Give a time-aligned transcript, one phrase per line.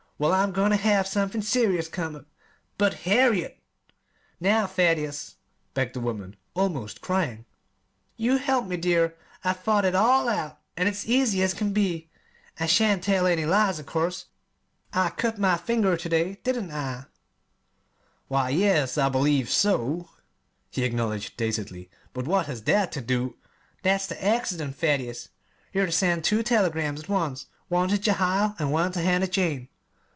[0.21, 2.25] Well, I'm goin' ter have somethin' 'serious' come up!"
[2.77, 3.57] "But, Harriet"
[4.49, 5.37] "Now, Thaddeus,"
[5.73, 7.45] begged the woman, almost crying,
[8.17, 9.15] "you must help me, dear.
[9.43, 12.11] I've thought it all out, an' it's easy as can be.
[12.59, 14.27] I shan't tell any lies, of course.
[14.93, 17.05] I cut my finger to day, didn't I?"
[18.27, 20.11] "Why yes I believe so,"
[20.69, 23.37] he acknowledged dazedly; "but what has that to do"
[23.81, 25.29] "That's the 'accident,' Thaddeus.
[25.73, 29.69] You're ter send two telegrams at once one ter Jehiel, an' one ter Hannah Jane.